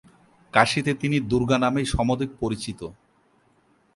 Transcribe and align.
কাশীতে 0.53 0.91
তিনি 0.93 1.17
দুর্গা 1.21 1.57
নামেই 1.57 1.85
সমধিক 1.85 2.29
পরিচিত। 2.39 2.79